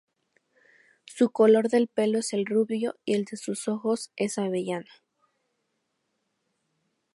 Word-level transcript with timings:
Su 1.05 1.29
color 1.29 1.69
del 1.69 1.87
pelo 1.87 2.17
es 2.17 2.33
el 2.33 2.47
rubio 2.47 2.95
y 3.05 3.13
el 3.13 3.25
de 3.25 3.37
sus 3.37 3.67
ojos 3.67 4.11
es 4.15 4.39
avellana. 4.39 4.89